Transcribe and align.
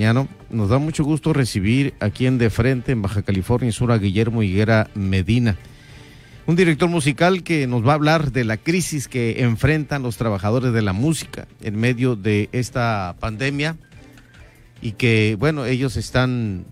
Nos 0.00 0.70
da 0.70 0.78
mucho 0.78 1.04
gusto 1.04 1.34
recibir 1.34 1.92
aquí 2.00 2.24
en 2.24 2.38
De 2.38 2.48
Frente, 2.48 2.92
en 2.92 3.02
Baja 3.02 3.20
California 3.20 3.70
Sur, 3.70 3.92
a 3.92 3.98
Guillermo 3.98 4.42
Higuera 4.42 4.88
Medina, 4.94 5.58
un 6.46 6.56
director 6.56 6.88
musical 6.88 7.42
que 7.42 7.66
nos 7.66 7.86
va 7.86 7.92
a 7.92 7.94
hablar 7.96 8.32
de 8.32 8.44
la 8.44 8.56
crisis 8.56 9.08
que 9.08 9.42
enfrentan 9.42 10.02
los 10.02 10.16
trabajadores 10.16 10.72
de 10.72 10.80
la 10.80 10.94
música 10.94 11.46
en 11.60 11.78
medio 11.78 12.16
de 12.16 12.48
esta 12.52 13.14
pandemia 13.20 13.76
y 14.80 14.92
que, 14.92 15.36
bueno, 15.38 15.66
ellos 15.66 15.98
están, 15.98 16.64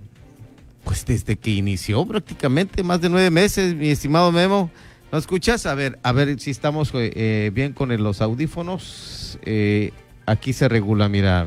pues 0.84 1.04
desde 1.04 1.36
que 1.36 1.50
inició 1.50 2.06
prácticamente 2.06 2.82
más 2.82 3.02
de 3.02 3.10
nueve 3.10 3.30
meses, 3.30 3.74
mi 3.74 3.90
estimado 3.90 4.32
Memo. 4.32 4.70
¿No 5.12 5.18
escuchas? 5.18 5.66
A 5.66 5.74
ver, 5.74 5.98
a 6.02 6.12
ver 6.12 6.40
si 6.40 6.50
estamos 6.50 6.92
eh, 6.94 7.50
bien 7.52 7.74
con 7.74 7.94
los 8.02 8.22
audífonos. 8.22 9.38
Eh, 9.42 9.92
aquí 10.28 10.52
se 10.52 10.68
regula, 10.68 11.08
mira, 11.08 11.46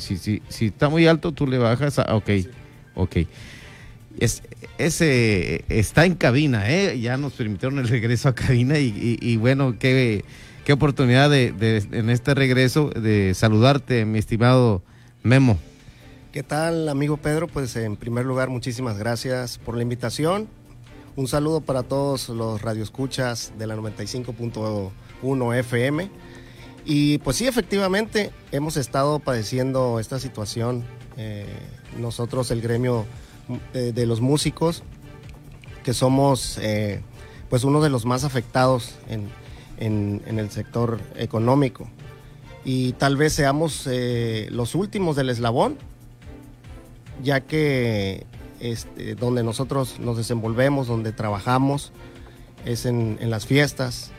si, 0.00 0.18
si, 0.18 0.42
si 0.48 0.66
está 0.66 0.88
muy 0.88 1.06
alto, 1.06 1.32
tú 1.32 1.46
le 1.46 1.58
bajas. 1.58 1.98
A, 1.98 2.14
ok, 2.14 2.30
ok. 2.94 3.16
Es, 4.20 4.42
ese 4.78 5.64
está 5.68 6.04
en 6.04 6.14
cabina, 6.14 6.70
¿eh? 6.70 6.98
Ya 7.00 7.16
nos 7.16 7.34
permitieron 7.34 7.78
el 7.78 7.88
regreso 7.88 8.28
a 8.28 8.34
cabina 8.34 8.78
y, 8.78 9.36
bueno, 9.36 9.76
qué, 9.78 10.24
qué 10.64 10.72
oportunidad 10.72 11.30
de, 11.30 11.84
en 11.92 12.10
este 12.10 12.34
regreso 12.34 12.90
de 12.90 13.32
saludarte, 13.34 14.04
mi 14.04 14.18
estimado 14.18 14.82
Memo. 15.22 15.58
¿Qué 16.32 16.42
tal, 16.42 16.88
amigo 16.88 17.16
Pedro? 17.16 17.48
Pues 17.48 17.74
en 17.76 17.96
primer 17.96 18.26
lugar, 18.26 18.50
muchísimas 18.50 18.98
gracias 18.98 19.58
por 19.58 19.76
la 19.76 19.82
invitación. 19.82 20.48
Un 21.16 21.26
saludo 21.26 21.60
para 21.60 21.82
todos 21.82 22.28
los 22.28 22.60
radioescuchas 22.62 23.52
de 23.58 23.66
la 23.66 23.76
95.1 23.76 25.58
FM 25.58 26.10
y 26.90 27.18
pues 27.18 27.36
sí, 27.36 27.46
efectivamente, 27.46 28.32
hemos 28.50 28.78
estado 28.78 29.18
padeciendo 29.18 30.00
esta 30.00 30.18
situación. 30.18 30.84
Eh, 31.18 31.44
nosotros, 31.98 32.50
el 32.50 32.62
gremio 32.62 33.04
eh, 33.74 33.92
de, 33.94 34.06
los 34.06 34.22
músicos, 34.22 34.82
que 35.84 35.92
somos 35.92 36.56
eh, 36.62 37.02
pues 37.50 37.64
uno 37.64 37.82
de 37.82 37.90
los 37.90 38.06
más 38.06 38.24
afectados 38.24 38.94
en, 39.06 39.28
el 39.78 40.50
sector 40.50 40.98
económico. 41.16 41.90
Y 42.64 42.94
tal 42.94 43.18
vez 43.18 43.34
seamos 43.34 43.86
los 44.48 44.74
últimos 44.74 45.14
del 45.14 45.28
eslabón, 45.28 45.76
ya 47.22 47.42
que 47.42 48.26
este, 48.60 49.14
donde 49.14 49.42
nosotros 49.42 50.00
nos 50.00 50.16
desenvolvemos, 50.16 50.86
donde 50.86 51.12
trabajamos, 51.12 51.92
es 52.64 52.86
en, 52.86 53.18
en 53.20 53.28
las 53.28 53.44
fiestas, 53.44 54.10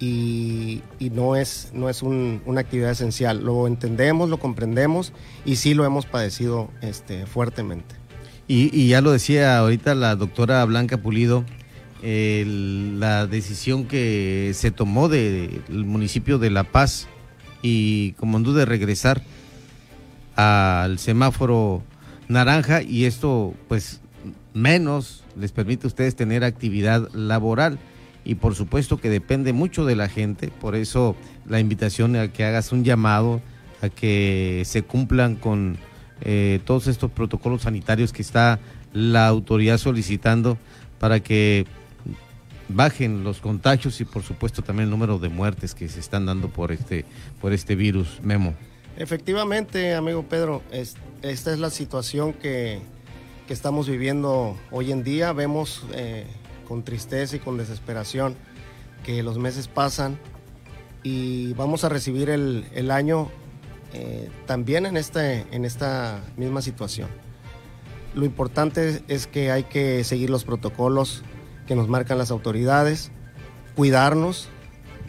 y, 0.00 0.82
no 1.12 1.36
es, 1.36 1.70
no 1.72 1.88
es 1.88 2.02
una 2.02 2.60
actividad 2.60 2.90
esencial. 2.90 3.44
Lo 3.44 3.66
entendemos, 3.66 4.28
lo 4.28 4.38
comprendemos 4.38 5.12
y 5.44 5.56
sí 5.56 5.74
lo 5.74 5.84
hemos 5.84 6.06
padecido 6.06 6.70
este, 6.82 7.26
fuertemente. 7.26 7.94
Y, 8.46 8.88
ya 8.88 9.00
lo 9.00 9.12
decía 9.12 9.58
ahorita 9.58 9.94
la 9.94 10.16
doctora 10.16 10.64
Blanca 10.64 10.98
Pulido, 10.98 11.44
la 12.02 13.26
decisión 13.26 13.86
que 13.86 14.52
se 14.54 14.70
tomó 14.70 15.08
del 15.08 15.62
municipio 15.70 16.38
de 16.38 16.50
La 16.50 16.64
Paz 16.64 17.08
y 17.62 18.12
como 18.12 18.38
duda 18.40 18.60
de 18.60 18.66
regresar 18.66 19.22
al 20.36 20.98
semáforo 20.98 21.82
naranja 22.28 22.82
y 22.82 23.06
esto 23.06 23.54
pues 23.68 24.00
menos 24.52 25.24
les 25.38 25.52
permite 25.52 25.86
a 25.86 25.88
ustedes 25.88 26.14
tener 26.14 26.44
actividad 26.44 27.08
laboral 27.14 27.78
y 28.24 28.36
por 28.36 28.54
supuesto 28.54 28.98
que 28.98 29.10
depende 29.10 29.52
mucho 29.52 29.84
de 29.84 29.96
la 29.96 30.08
gente, 30.08 30.48
por 30.48 30.74
eso 30.74 31.14
la 31.46 31.60
invitación 31.60 32.16
a 32.16 32.32
que 32.32 32.44
hagas 32.44 32.72
un 32.72 32.84
llamado 32.84 33.40
a 33.82 33.88
que 33.88 34.62
se 34.64 34.82
cumplan 34.82 35.36
con 35.36 35.76
eh, 36.22 36.60
todos 36.64 36.86
estos 36.86 37.10
protocolos 37.10 37.62
sanitarios 37.62 38.12
que 38.12 38.22
está 38.22 38.58
la 38.92 39.26
autoridad 39.26 39.78
solicitando 39.78 40.56
para 40.98 41.20
que 41.20 41.66
bajen 42.68 43.24
los 43.24 43.40
contagios 43.40 44.00
y 44.00 44.04
por 44.04 44.22
supuesto 44.22 44.62
también 44.62 44.84
el 44.84 44.90
número 44.90 45.18
de 45.18 45.28
muertes 45.28 45.74
que 45.74 45.88
se 45.88 46.00
están 46.00 46.24
dando 46.24 46.48
por 46.48 46.72
este 46.72 47.04
por 47.40 47.52
este 47.52 47.74
virus 47.74 48.20
Memo. 48.22 48.54
Efectivamente, 48.96 49.94
amigo 49.94 50.22
Pedro, 50.22 50.62
esta 50.70 51.52
es 51.52 51.58
la 51.58 51.70
situación 51.70 52.32
que, 52.32 52.80
que, 53.48 53.52
estamos 53.52 53.88
viviendo 53.88 54.56
hoy 54.70 54.92
en 54.92 55.02
día. 55.02 55.32
Vemos 55.32 55.84
eh, 55.92 56.26
con 56.64 56.82
tristeza 56.82 57.36
y 57.36 57.38
con 57.38 57.56
desesperación 57.56 58.36
que 59.04 59.22
los 59.22 59.38
meses 59.38 59.68
pasan 59.68 60.18
y 61.02 61.52
vamos 61.52 61.84
a 61.84 61.90
recibir 61.90 62.30
el, 62.30 62.90
año 62.90 63.28
eh, 63.92 64.30
también 64.46 64.86
en, 64.86 64.96
este, 64.96 65.46
en 65.52 65.64
esta 65.64 66.20
misma 66.36 66.62
situación. 66.62 67.08
Lo 68.14 68.24
importante 68.24 69.02
es 69.08 69.26
que 69.26 69.50
hay 69.50 69.64
que 69.64 70.02
seguir 70.04 70.30
los 70.30 70.44
protocolos 70.44 71.22
que 71.66 71.74
nos 71.74 71.88
marcan 71.88 72.16
las 72.16 72.30
autoridades, 72.30 73.10
cuidarnos, 73.76 74.48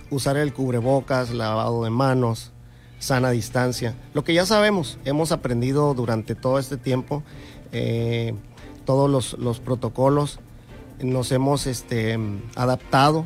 usar 0.10 0.38
el 0.38 0.54
cubrebocas, 0.54 1.32
lavado 1.32 1.84
de 1.84 1.90
manos, 1.90 2.52
sana 3.00 3.30
distancia. 3.30 3.96
Lo 4.14 4.24
que 4.24 4.34
ya 4.34 4.46
sabemos, 4.46 4.98
hemos 5.06 5.32
aprendido 5.32 5.94
durante 5.94 6.36
todo 6.36 6.60
este 6.60 6.78
tiempo, 6.78 7.24
eh, 7.72 8.34
todos 8.86 9.10
los, 9.10 9.34
los 9.40 9.60
protocolos 9.60 10.40
nos 11.02 11.32
hemos 11.32 11.68
este, 11.68 12.18
adaptado 12.56 13.26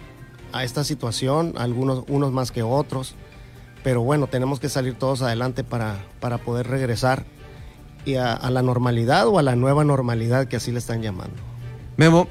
a 0.51 0.63
esta 0.63 0.83
situación, 0.83 1.53
algunos 1.57 2.03
unos 2.07 2.31
más 2.31 2.51
que 2.51 2.63
otros, 2.63 3.15
pero 3.83 4.01
bueno, 4.01 4.27
tenemos 4.27 4.59
que 4.59 4.69
salir 4.69 4.95
todos 4.95 5.21
adelante 5.21 5.63
para, 5.63 5.97
para 6.19 6.37
poder 6.39 6.67
regresar 6.67 7.25
y 8.05 8.15
a, 8.15 8.49
la 8.49 8.61
normalidad 8.61 9.27
o 9.27 9.39
a 9.39 9.43
la 9.43 9.55
nueva 9.55 9.83
normalidad 9.83 10.47
que 10.47 10.55
así 10.55 10.71
le 10.71 10.79
están 10.79 11.01
llamando. 11.01 11.35
Memo, 11.97 12.27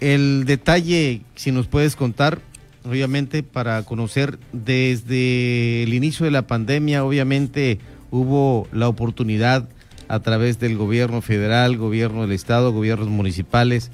el 0.00 0.44
detalle, 0.46 1.22
si 1.34 1.52
nos 1.52 1.66
puedes 1.66 1.96
contar, 1.96 2.40
obviamente 2.84 3.42
para 3.42 3.82
conocer 3.84 4.38
desde 4.52 5.82
el 5.84 5.94
inicio 5.94 6.24
de 6.24 6.32
la 6.32 6.46
pandemia, 6.46 7.04
obviamente 7.04 7.78
hubo 8.10 8.66
la 8.72 8.88
oportunidad 8.88 9.68
a 10.08 10.20
través 10.20 10.58
del 10.58 10.76
gobierno 10.76 11.22
federal, 11.22 11.76
gobierno 11.76 12.22
del 12.22 12.32
estado, 12.32 12.72
gobiernos 12.72 13.08
municipales, 13.08 13.90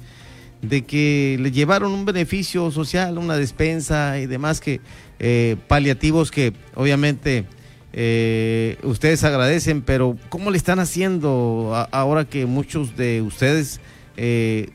de 0.61 0.83
que 0.83 1.37
le 1.39 1.51
llevaron 1.51 1.91
un 1.91 2.05
beneficio 2.05 2.71
social, 2.71 3.17
una 3.17 3.37
despensa 3.37 4.19
y 4.19 4.25
demás 4.25 4.59
que 4.59 4.81
eh, 5.19 5.55
paliativos 5.67 6.31
que 6.31 6.53
obviamente 6.75 7.45
eh, 7.93 8.77
ustedes 8.83 9.23
agradecen, 9.23 9.81
pero 9.81 10.17
¿cómo 10.29 10.51
le 10.51 10.57
están 10.57 10.79
haciendo 10.79 11.87
ahora 11.91 12.25
que 12.25 12.45
muchos 12.45 12.95
de 12.95 13.21
ustedes 13.21 13.79
eh, 14.17 14.69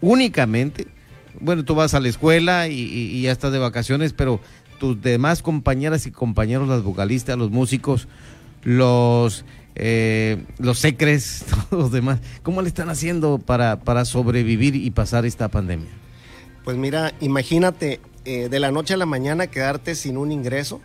únicamente, 0.00 0.86
bueno, 1.40 1.64
tú 1.64 1.74
vas 1.74 1.94
a 1.94 2.00
la 2.00 2.08
escuela 2.08 2.68
y, 2.68 3.22
ya 3.22 3.32
estás 3.32 3.52
de 3.52 3.58
vacaciones, 3.58 4.12
pero 4.12 4.40
tus 4.78 5.00
demás 5.02 5.42
compañeras 5.42 6.06
y 6.06 6.12
compañeros, 6.12 6.68
las 6.68 6.82
vocalistas, 6.82 7.36
los 7.36 7.50
músicos, 7.50 8.08
los 8.62 9.44
eh, 9.78 10.44
los 10.58 10.80
secres, 10.80 11.44
todos 11.70 11.82
los 11.84 11.92
demás. 11.92 12.20
¿Cómo 12.42 12.62
le 12.62 12.68
están 12.68 12.90
haciendo 12.90 13.38
para, 13.38 13.80
para 13.80 14.04
sobrevivir 14.04 14.74
y 14.74 14.90
pasar 14.90 15.24
esta 15.24 15.48
pandemia? 15.48 15.88
Pues 16.64 16.76
mira, 16.76 17.14
imagínate 17.20 18.00
eh, 18.24 18.48
de 18.48 18.60
la 18.60 18.70
noche 18.70 18.94
a 18.94 18.96
la 18.96 19.06
mañana 19.06 19.46
quedarte 19.46 19.94
sin 19.94 20.18
un 20.18 20.32
ingreso. 20.32 20.80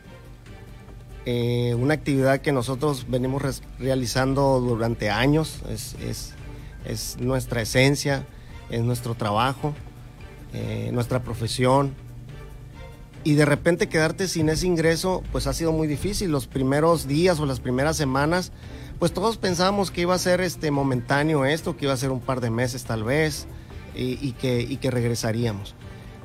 Eh, 1.25 1.75
una 1.77 1.93
actividad 1.93 2.41
que 2.41 2.51
nosotros 2.51 3.07
venimos 3.09 3.61
realizando 3.79 4.59
durante 4.59 5.09
años, 5.09 5.61
es, 5.69 5.95
es, 6.85 7.17
nuestra 7.19 7.61
esencia, 7.61 8.25
es 8.69 8.81
nuestro 8.81 9.15
trabajo, 9.15 9.73
nuestra 10.91 11.23
profesión, 11.23 11.95
y 13.23 13.35
de 13.35 13.45
repente 13.45 13.87
quedarte 13.87 14.27
sin 14.27 14.49
ese 14.49 14.67
ingreso, 14.67 15.23
pues 15.31 15.47
ha 15.47 15.53
sido 15.53 15.71
muy 15.71 15.87
difícil. 15.87 16.29
Los 16.29 16.47
primeros 16.47 17.07
días 17.07 17.39
o 17.39 17.45
las 17.45 17.61
primeras 17.61 17.95
semanas, 17.95 18.51
pues 18.99 19.13
todos 19.13 19.37
pensábamos 19.37 19.91
que 19.91 20.01
iba 20.01 20.15
a 20.15 20.19
ser 20.19 20.41
este 20.41 20.71
momentáneo 20.71 21.45
esto, 21.45 21.75
que 21.75 21.85
iba 21.85 21.93
a 21.93 21.97
ser 21.97 22.11
un 22.11 22.19
par 22.19 22.41
de 22.41 22.49
meses 22.49 22.83
tal 22.83 23.03
vez, 23.03 23.47
y, 23.95 24.31
que, 24.33 24.77
que 24.79 24.91
regresaríamos. 24.91 25.75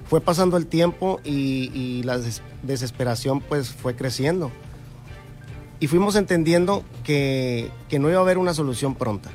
Fue 0.09 0.20
pasando 0.20 0.56
el 0.56 0.67
tiempo 0.67 1.20
y, 1.23 2.03
la 2.05 2.19
desesperación 2.62 3.41
pues 3.41 3.69
fue 3.70 3.94
creciendo. 3.94 4.50
Y 5.81 5.87
fuimos 5.87 6.17
entendiendo 6.17 6.82
que, 7.05 7.70
no 7.93 8.09
iba 8.09 8.19
a 8.19 8.23
haber 8.23 8.38
una 8.38 8.55
solución 8.55 8.94
pronta. 8.94 9.31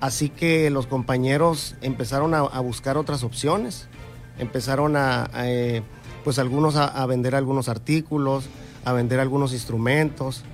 Así 0.00 0.28
que 0.28 0.70
los 0.70 0.86
compañeros 0.86 1.76
empezaron 1.82 2.34
a, 2.34 2.60
buscar 2.60 2.96
otras 2.96 3.22
opciones, 3.22 3.88
empezaron 4.38 4.96
a, 4.96 5.28
eh, 5.36 5.82
pues 6.24 6.38
algunos 6.38 6.76
a, 6.76 7.04
vender 7.06 7.34
algunos 7.34 7.68
artículos, 7.68 8.48
a 8.84 8.92
vender 8.92 9.20
algunos 9.20 9.52
instrumentos 9.52 10.44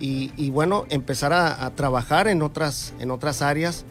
y, 0.00 0.50
bueno, 0.50 0.86
empezar 0.90 1.32
a, 1.32 1.70
trabajar 1.74 2.28
en 2.28 2.42
otras, 2.42 2.94
en 2.98 3.10
otras 3.10 3.42
áreas 3.42 3.84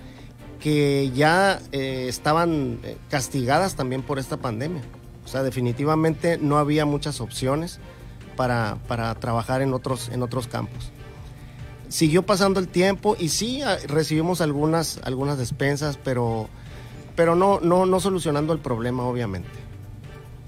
que 0.59 1.11
ya 1.13 1.59
eh, 1.71 2.05
estaban 2.07 2.79
eh, 2.83 2.97
castigadas 3.09 3.75
también 3.75 4.01
por 4.01 4.19
esta 4.19 4.37
pandemia. 4.37 4.81
O 5.23 5.27
sea, 5.27 5.43
definitivamente 5.43 6.37
no 6.37 6.57
había 6.57 6.85
muchas 6.85 7.21
opciones 7.21 7.79
para, 8.35 8.77
trabajar 9.19 9.61
en 9.61 9.73
otros, 9.73 10.09
en 10.09 10.23
otros 10.23 10.47
campos. 10.47 10.91
siguió 11.89 12.25
pasando 12.25 12.59
el 12.59 12.67
tiempo 12.67 13.15
y 13.19 13.29
sí 13.29 13.61
recibimos 13.87 14.41
algunas, 14.41 14.99
algunas 15.03 15.37
despensas, 15.37 15.97
pero, 16.03 16.47
pero 17.15 17.35
no, 17.35 17.59
no, 17.59 17.85
no 17.85 17.99
solucionando 17.99 18.53
el 18.53 18.59
problema, 18.59 19.03
obviamente. 19.03 19.67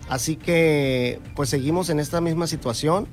Así 0.09 0.35
que 0.35 1.21
pues 1.35 1.49
seguimos 1.49 1.89
en 1.89 1.99
esta 1.99 2.19
misma 2.19 2.47
situación. 2.47 3.07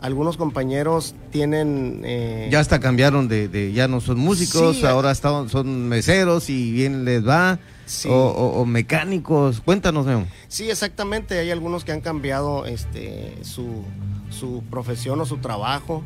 Algunos 0.00 0.36
compañeros 0.36 1.14
tienen... 1.32 2.02
Eh, 2.04 2.48
ya 2.52 2.60
hasta 2.60 2.78
cambiaron 2.78 3.26
de, 3.26 3.72
ya 3.72 3.88
no 3.88 4.00
son 4.00 4.18
músicos, 4.18 4.84
ahora 4.84 5.14
son 5.14 5.88
meseros 5.88 6.50
y 6.50 6.70
bien 6.70 7.04
les 7.04 7.26
va. 7.26 7.58
O, 8.06 8.64
mecánicos. 8.64 9.60
Cuéntanos, 9.60 10.06
Memo. 10.06 10.26
Sí, 10.46 10.70
exactamente. 10.70 11.38
Hay 11.38 11.50
algunos 11.50 11.84
que 11.84 11.92
han 11.92 12.00
cambiado 12.00 12.66
este, 12.66 13.32
su, 13.42 13.82
su 14.30 14.62
profesión 14.70 15.20
o 15.20 15.26
su 15.26 15.38
trabajo. 15.38 16.04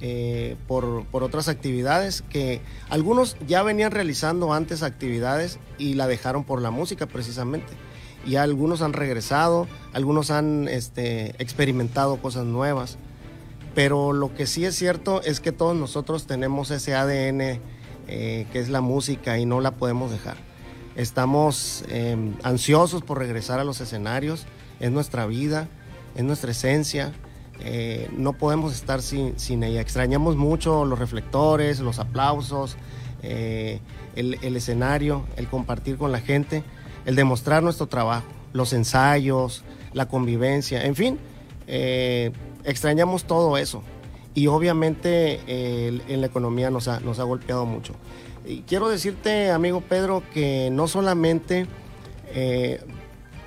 Eh, 0.00 0.56
por, 0.66 1.06
por, 1.06 1.22
otras 1.22 1.48
actividades 1.48 2.22
que 2.28 2.60
algunos 2.90 3.38
ya 3.46 3.62
venían 3.62 3.90
realizando 3.90 4.52
antes 4.52 4.82
actividades 4.82 5.58
y 5.78 5.94
la 5.94 6.06
dejaron 6.06 6.44
por 6.44 6.60
la 6.60 6.70
música 6.70 7.06
precisamente. 7.06 7.72
Y 8.26 8.36
algunos 8.36 8.82
han 8.82 8.92
regresado, 8.92 9.66
algunos 9.94 10.30
han 10.30 10.68
este, 10.68 11.30
experimentado 11.38 12.18
cosas 12.18 12.44
nuevas. 12.44 12.98
Pero 13.74 14.12
lo 14.12 14.34
que 14.34 14.46
sí 14.46 14.64
es 14.64 14.76
cierto 14.76 15.22
es 15.22 15.40
que 15.40 15.52
todos 15.52 15.76
nosotros 15.76 16.26
tenemos 16.26 16.70
ese 16.70 16.94
ADN 16.94 17.60
eh, 18.06 18.46
que 18.52 18.58
es 18.60 18.68
la 18.68 18.80
música 18.80 19.38
y 19.38 19.46
no 19.46 19.60
la 19.60 19.72
podemos 19.72 20.10
dejar. 20.10 20.36
Estamos 20.96 21.84
em, 21.88 22.34
ansiosos 22.42 23.02
por 23.02 23.18
regresar 23.18 23.58
a 23.58 23.64
los 23.64 23.80
escenarios, 23.80 24.46
es 24.78 24.90
nuestra 24.90 25.26
vida, 25.26 25.68
es 26.14 26.22
nuestra 26.22 26.52
esencia 26.52 27.12
eh, 27.60 28.08
no 28.16 28.32
podemos 28.32 28.74
estar 28.74 29.00
sin, 29.02 29.62
ella. 29.62 29.80
Extrañamos 29.80 30.36
mucho 30.36 30.84
los 30.84 30.98
reflectores, 30.98 31.80
los 31.80 31.98
aplausos, 31.98 32.76
eh, 33.22 33.80
el, 34.16 34.56
escenario, 34.56 35.24
el 35.36 35.46
compartir 35.48 35.96
con 35.96 36.12
la 36.12 36.20
gente, 36.20 36.62
el 37.06 37.16
demostrar 37.16 37.62
nuestro 37.62 37.86
trabajo, 37.86 38.26
los 38.52 38.72
ensayos, 38.72 39.64
la 39.92 40.08
convivencia, 40.08 40.84
en 40.84 40.94
fin, 40.94 41.18
extrañamos 42.64 43.24
todo 43.24 43.56
eso. 43.56 43.82
Y 44.34 44.48
obviamente 44.48 45.40
en 46.12 46.20
la 46.20 46.26
economía 46.26 46.70
nos 46.70 46.88
ha, 46.88 46.98
nos 47.00 47.20
ha 47.20 47.22
golpeado 47.22 47.66
mucho. 47.66 47.94
Y 48.44 48.62
quiero 48.62 48.88
decirte, 48.88 49.50
amigo 49.50 49.80
Pedro, 49.80 50.22
que 50.32 50.70
no 50.72 50.88
solamente 50.88 51.66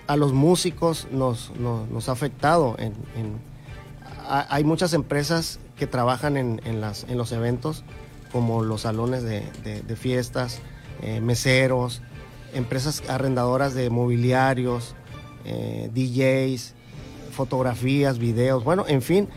a 0.08 0.16
los 0.16 0.32
músicos 0.32 1.08
nos, 1.12 1.52
ha 2.08 2.12
afectado 2.12 2.78
en 2.80 2.94
hay 4.30 4.64
muchas 4.64 4.94
empresas 4.94 5.60
que 5.78 5.88
trabajan 5.88 6.38
en, 6.38 6.82
los 6.82 7.32
eventos, 7.32 7.84
como 8.32 8.64
los 8.64 8.82
salones 8.82 9.24
de, 9.24 9.96
fiestas, 9.96 10.60
eh, 11.02 11.22
meseros, 11.22 12.02
empresas 12.54 13.04
arrendadoras 13.08 13.74
de 13.74 13.90
mobiliarios, 13.90 14.96
eh, 15.46 15.90
DJs, 15.94 16.74
fotografías, 17.38 18.20
videos, 18.20 18.64
bueno, 18.64 18.84
en 18.88 19.02
fin, 19.02 19.30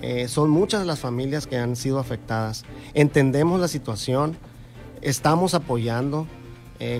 eh, 0.00 0.28
son 0.28 0.48
muchas 0.48 0.86
las 0.86 1.00
familias 1.00 1.46
que 1.46 1.58
han 1.58 1.76
sido 1.76 1.98
afectadas. 1.98 2.64
Entendemos 2.94 3.60
la 3.60 3.68
situación, 3.68 4.36
estamos 5.02 5.54
apoyando, 5.54 6.26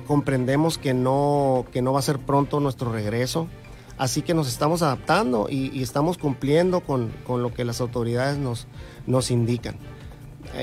comprendemos 0.07 0.77
que 0.77 0.93
no, 0.93 1.65
que 1.73 1.83
no 1.83 1.93
va 1.93 2.01
a 2.01 2.03
ser 2.03 2.19
pronto 2.19 2.59
nuestro 2.59 2.93
regreso. 2.93 3.47
Así 3.99 4.23
que 4.23 4.33
nos 4.33 4.49
estamos 4.49 4.83
adaptando 4.83 5.49
y, 5.51 5.83
estamos 5.83 6.19
cumpliendo 6.19 6.81
con, 6.81 7.13
lo 7.29 7.53
que 7.53 7.65
las 7.65 7.81
autoridades 7.81 8.39
nos, 8.39 8.69
nos 9.07 9.31
indican. 9.33 9.77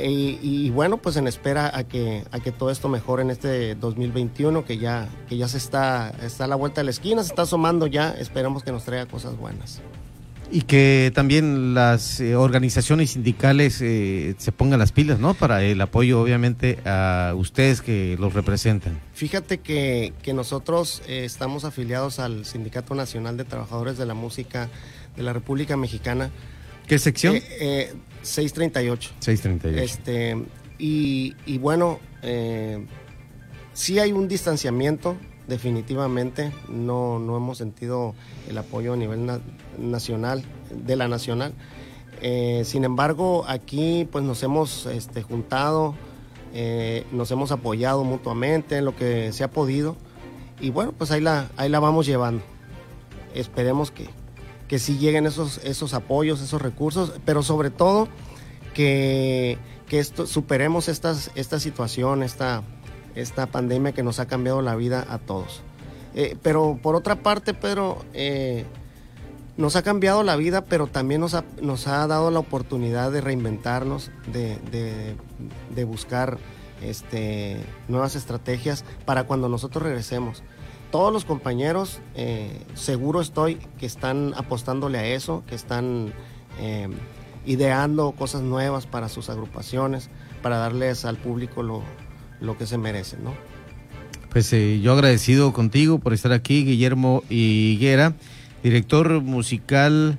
Y, 0.03 0.69
bueno, 0.71 0.97
pues 0.97 1.15
en 1.15 1.27
espera 1.27 1.71
a 1.73 1.83
que, 1.83 2.23
a 2.31 2.39
que 2.39 2.51
todo 2.51 2.69
esto 2.69 2.89
mejore 2.89 3.23
en 3.23 3.29
este 3.29 3.75
2021, 3.75 4.65
que 4.65 4.77
ya, 4.77 5.07
que 5.29 5.37
ya 5.37 5.47
se 5.47 5.57
está, 5.57 6.13
está 6.23 6.45
a 6.45 6.47
la 6.47 6.55
vuelta 6.55 6.81
de 6.81 6.85
la 6.85 6.91
esquina, 6.91 7.23
se 7.23 7.29
está 7.29 7.43
asomando 7.43 7.87
ya, 7.87 8.11
esperamos 8.11 8.63
que 8.63 8.71
nos 8.71 8.83
traiga 8.83 9.05
cosas 9.05 9.37
buenas. 9.37 9.81
Y 10.51 10.61
que 10.61 11.11
también 11.15 11.73
las 11.73 12.19
eh, 12.19 12.35
organizaciones 12.35 13.11
sindicales 13.11 13.81
eh, 13.81 14.35
se 14.37 14.51
pongan 14.51 14.79
las 14.79 14.91
pilas, 14.91 15.19
¿no? 15.19 15.33
Para 15.33 15.63
el 15.63 15.81
apoyo, 15.81 16.21
obviamente, 16.21 16.79
a 16.85 17.33
ustedes 17.35 17.81
que 17.81 18.15
los 18.19 18.33
representan. 18.33 18.99
Fíjate 19.13 19.59
que, 19.59 20.13
nosotros 20.33 21.01
eh, 21.07 21.25
estamos 21.25 21.65
afiliados 21.65 22.19
al 22.19 22.45
Sindicato 22.45 22.93
Nacional 22.95 23.37
de 23.37 23.45
Trabajadores 23.45 23.97
de 23.97 24.05
la 24.05 24.13
Música 24.13 24.69
de 25.15 25.23
la 25.23 25.33
República 25.33 25.77
Mexicana. 25.77 26.29
¿Qué 26.87 26.99
sección? 26.99 27.39
638. 28.25 29.11
638. 29.19 29.83
Este, 29.83 30.45
y, 30.77 31.35
y 31.45 31.57
bueno, 31.57 31.99
sí 33.73 33.99
hay 33.99 34.11
un 34.11 34.27
distanciamiento 34.27 35.15
definitivamente 35.47 36.51
no, 36.69 37.19
no 37.19 37.37
hemos 37.37 37.57
sentido 37.57 38.15
el 38.49 38.57
apoyo 38.57 38.93
a 38.93 38.97
nivel 38.97 39.29
nacional, 39.77 40.43
de 40.71 40.95
la 40.95 41.07
nacional. 41.07 41.53
Eh, 42.21 42.63
sin 42.65 42.83
embargo, 42.83 43.45
aquí 43.47 44.07
pues 44.11 44.23
nos 44.23 44.41
hemos 44.43 44.85
este, 44.85 45.21
juntado, 45.21 45.95
eh, 46.53 47.05
nos 47.11 47.29
hemos 47.31 47.51
apoyado 47.51 48.03
mutuamente 48.03 48.77
en 48.77 48.85
lo 48.85 48.95
que 48.95 49.31
se 49.33 49.43
ha 49.43 49.51
podido 49.51 49.95
y 50.59 50.69
bueno, 50.69 50.93
pues 50.93 51.11
ahí 51.11 51.21
la, 51.21 51.49
ahí 51.57 51.69
la 51.69 51.79
vamos 51.79 52.05
llevando. 52.05 52.43
Esperemos 53.33 53.91
que, 53.91 54.07
que 54.67 54.79
sí 54.79 54.97
lleguen 54.97 55.25
esos, 55.25 55.59
esos 55.63 55.93
apoyos, 55.93 56.41
esos 56.41 56.61
recursos, 56.61 57.13
pero 57.25 57.43
sobre 57.43 57.69
todo 57.69 58.07
que, 58.73 59.57
que 59.87 59.99
esto, 59.99 60.25
superemos 60.25 60.89
esta 60.89 61.59
situación, 61.59 62.23
esta, 62.23 62.63
esta 63.15 63.47
pandemia 63.47 63.93
que 63.93 64.03
nos 64.03 64.19
ha 64.19 64.27
cambiado 64.27 64.61
la 64.61 64.75
vida 64.75 65.05
a 65.09 65.17
todos. 65.17 65.61
Eh, 66.13 66.37
pero 66.41 66.79
por 66.81 66.95
otra 66.95 67.17
parte, 67.17 67.53
Pedro, 67.53 68.05
eh, 68.13 68.65
nos 69.57 69.75
ha 69.75 69.83
cambiado 69.83 70.23
la 70.23 70.35
vida, 70.35 70.63
pero 70.63 70.87
también 70.87 71.21
nos 71.21 71.33
ha, 71.33 71.43
nos 71.61 71.87
ha 71.87 72.05
dado 72.07 72.31
la 72.31 72.39
oportunidad 72.39 73.11
de 73.11 73.21
reinventarnos, 73.21 74.11
de, 74.31 75.15
buscar 75.85 76.37
este, 76.81 77.57
nuevas 77.87 78.15
estrategias 78.15 78.85
para 79.05 79.25
cuando 79.25 79.49
nosotros 79.49 79.83
regresemos. 79.83 80.43
Todos 80.91 81.11
los 81.11 81.25
compañeros, 81.25 81.99
eh, 82.15 82.61
seguro 82.73 83.21
estoy, 83.21 83.55
que 83.79 83.85
están 83.85 84.33
apostándole 84.35 84.97
a 84.97 85.05
eso, 85.07 85.43
que 85.47 85.55
están 85.55 86.13
ideando 87.45 88.13
cosas 88.13 88.41
nuevas 88.41 88.85
para 88.85 89.09
sus 89.09 89.29
agrupaciones, 89.29 90.09
para 90.41 90.57
darles 90.57 91.03
al 91.03 91.17
público 91.17 91.63
lo, 91.63 91.83
lo 92.39 92.57
que 92.57 92.65
se 92.65 92.77
merecen, 92.77 93.23
¿no? 93.23 93.33
Pues 94.29 94.51
eh, 94.51 94.81
yo 94.81 94.91
agradecido 94.91 95.53
contigo 95.53 95.99
por 95.99 96.13
estar 96.13 96.33
aquí, 96.33 96.65
Guillermo 96.65 97.23
Higuera, 97.29 98.15
director 98.63 99.21
musical 99.21 100.17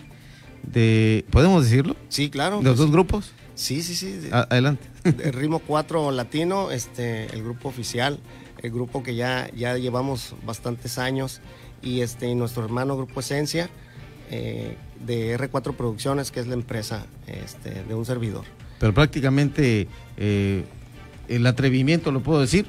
de, 0.63 1.25
¿podemos 1.31 1.65
decirlo? 1.65 1.97
Sí, 2.09 2.31
claro. 2.31 2.63
¿Los 2.63 2.79
dos 2.79 2.91
grupos? 2.91 3.33
Sí, 3.55 3.83
sí, 3.83 3.95
sí. 3.95 4.29
adelante. 4.33 4.89
El 5.05 5.33
Ritmo 5.33 5.59
4 5.59 6.11
Latino, 6.13 6.71
este, 6.71 7.27
el 7.35 7.43
grupo 7.43 7.69
oficial, 7.69 8.19
el 8.63 8.71
grupo 8.71 9.03
que 9.03 9.15
ya, 9.15 9.51
ya 9.55 9.77
llevamos 9.77 10.35
bastantes 10.45 10.99
años, 10.99 11.41
y 11.83 12.01
este, 12.01 12.35
nuestro 12.35 12.65
hermano 12.65 12.97
Grupo 12.97 13.21
Esencia, 13.21 13.69
eh, 14.31 14.77
de 15.05 15.39
R4 15.39 15.75
Producciones, 15.75 16.31
que 16.31 16.41
es 16.41 16.47
la 16.47 16.55
empresa 16.55 17.07
este, 17.27 17.85
de 17.85 17.95
un 17.95 18.05
servidor. 18.05 18.45
Pero 18.81 18.93
prácticamente 18.93 19.89
eh, 20.17 20.65
el 21.29 21.47
atrevimiento, 21.47 22.11
lo 22.13 22.23
puedo 22.23 22.41
decir, 22.41 22.67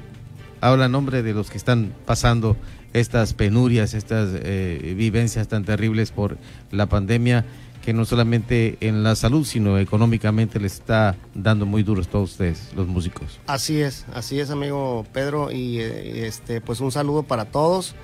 habla 0.60 0.86
en 0.86 0.92
nombre 0.92 1.22
de 1.22 1.32
los 1.32 1.50
que 1.50 1.58
están 1.58 1.92
pasando 2.06 2.56
estas 2.92 3.34
penurias, 3.34 3.94
estas 3.94 4.30
eh, 4.34 4.94
vivencias 4.96 5.48
tan 5.48 5.64
terribles 5.64 6.10
por 6.10 6.38
la 6.70 6.86
pandemia, 6.86 7.44
que 7.82 7.92
no 7.92 8.04
solamente 8.04 8.76
en 8.80 9.02
la 9.02 9.14
salud, 9.14 9.44
sino 9.44 9.78
económicamente 9.78 10.60
les 10.60 10.74
está 10.74 11.16
dando 11.34 11.66
muy 11.66 11.82
duros 11.82 12.06
a 12.08 12.10
todos 12.10 12.32
ustedes, 12.32 12.70
los 12.74 12.86
músicos. 12.86 13.40
Así 13.46 13.80
es, 13.80 14.06
así 14.14 14.40
es, 14.40 14.50
amigo 14.50 15.06
Pedro, 15.12 15.50
y 15.50 15.80
eh, 15.80 16.26
este, 16.26 16.60
pues 16.60 16.80
un 16.80 16.92
saludo 16.92 17.22
para 17.22 17.46
todos, 17.46 17.94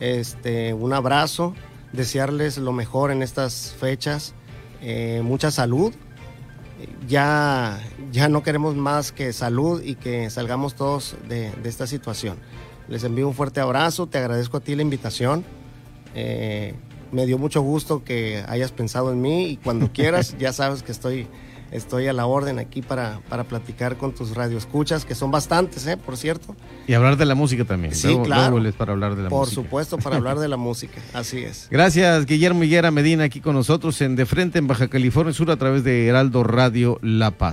este, 0.00 0.74
un 0.74 0.92
abrazo, 0.92 1.54
desearles 1.92 2.58
lo 2.58 2.72
mejor 2.72 3.10
en 3.10 3.22
estas 3.22 3.74
fechas, 3.78 4.34
eh, 4.82 5.22
mucha 5.24 5.50
salud, 5.50 5.94
ya, 7.06 7.80
ya 8.12 8.28
no 8.28 8.42
queremos 8.42 8.74
más 8.76 9.12
que 9.12 9.32
salud 9.32 9.82
y 9.82 9.94
que 9.94 10.30
salgamos 10.30 10.74
todos 10.74 11.16
de, 11.28 11.52
esta 11.64 11.86
situación. 11.86 12.36
Les 12.88 13.04
envío 13.04 13.28
un 13.28 13.34
fuerte 13.34 13.60
abrazo, 13.60 14.06
te 14.06 14.18
agradezco 14.18 14.56
a 14.56 14.60
ti 14.60 14.74
la 14.74 14.82
invitación. 14.82 15.44
Eh, 16.14 16.74
me 17.12 17.26
dio 17.26 17.38
mucho 17.38 17.60
gusto 17.62 18.04
que 18.04 18.44
hayas 18.48 18.72
pensado 18.72 19.12
en 19.12 19.20
mí 19.20 19.46
y 19.46 19.56
cuando 19.56 19.92
quieras 19.92 20.36
ya 20.38 20.52
sabes 20.52 20.82
que 20.82 20.92
estoy 20.92 21.28
estoy 21.70 22.08
a 22.08 22.12
la 22.12 22.26
orden 22.26 22.58
aquí 22.58 22.82
para, 22.82 23.20
para 23.28 23.44
platicar 23.44 23.96
con 23.96 24.12
tus 24.12 24.34
radioescuchas, 24.34 25.04
que 25.04 25.14
son 25.14 25.30
bastantes, 25.30 25.86
¿eh? 25.86 25.96
por 25.96 26.16
cierto. 26.16 26.56
Y 26.86 26.94
hablar 26.94 27.16
de 27.16 27.24
la 27.24 27.34
música 27.34 27.64
también. 27.64 27.94
Sí, 27.94 28.18
claro. 28.24 28.60
para 28.76 28.92
hablar 28.92 29.16
de 29.16 29.24
la 29.24 29.28
por 29.28 29.48
supuesto, 29.48 29.98
para 29.98 30.16
hablar 30.16 30.38
de 30.38 30.48
la 30.48 30.56
música, 30.56 31.00
así 31.12 31.38
es. 31.38 31.68
Gracias, 31.70 32.26
Guillermo 32.26 32.64
Higuera 32.64 32.90
Medina, 32.90 33.24
aquí 33.24 33.40
con 33.40 33.54
nosotros 33.54 34.00
en 34.00 34.16
De 34.16 34.26
Frente, 34.26 34.58
en 34.58 34.66
Baja 34.66 34.88
California 34.88 35.32
Sur, 35.32 35.50
a 35.50 35.56
través 35.56 35.84
de 35.84 36.06
Heraldo 36.06 36.42
Radio 36.44 36.98
La 37.02 37.30
Paz. 37.30 37.48